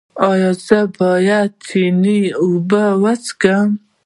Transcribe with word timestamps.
ایا 0.29 0.51
زه 0.65 0.79
باید 0.97 1.49
د 1.55 1.57
چینې 1.67 2.19
اوبه 2.43 2.83
وڅښم؟ 3.01 3.69